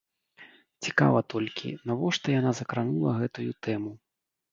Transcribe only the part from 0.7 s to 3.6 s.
Цікава толькі, навошта яна закранула гэтую